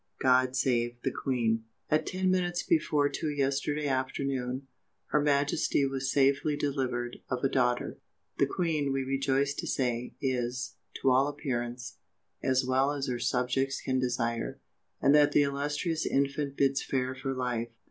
GOD 0.19 0.55
SAVE 0.55 0.95
THE 1.03 1.11
QUEEN!!! 1.11 1.63
At 1.91 2.07
ten 2.07 2.31
minutes 2.31 2.63
before 2.63 3.07
two 3.07 3.29
yesterday 3.29 3.85
afternoon, 3.87 4.65
her 5.09 5.21
Majesty 5.21 5.85
was 5.85 6.11
SAFELY 6.11 6.57
DELIVERED 6.57 7.17
OF 7.29 7.43
A 7.43 7.47
DAUGHTER. 7.49 7.99
The 8.39 8.47
Queen, 8.47 8.91
we 8.91 9.03
rejoice 9.03 9.53
to 9.53 9.67
say, 9.67 10.15
is, 10.19 10.73
to 11.03 11.11
all 11.11 11.27
appearance, 11.27 11.97
as 12.41 12.65
well 12.65 12.91
as 12.93 13.05
her 13.05 13.19
subjects 13.19 13.79
can 13.81 13.99
desire, 13.99 14.59
and 14.99 15.13
that 15.13 15.33
the 15.33 15.43
illustrious 15.43 16.07
infant 16.07 16.57
bids 16.57 16.81
fair 16.83 17.13
for 17.13 17.35
life. 17.35 17.69